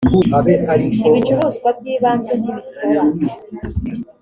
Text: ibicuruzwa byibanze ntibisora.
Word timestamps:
ibicuruzwa 1.07 1.67
byibanze 1.77 2.33
ntibisora. 2.41 3.01